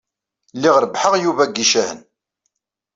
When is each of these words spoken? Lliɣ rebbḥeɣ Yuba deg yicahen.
Lliɣ 0.55 0.75
rebbḥeɣ 0.79 1.13
Yuba 1.23 1.47
deg 1.49 1.57
yicahen. 1.59 1.99